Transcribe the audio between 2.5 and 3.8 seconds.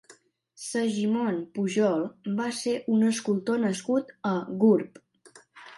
ser un escultor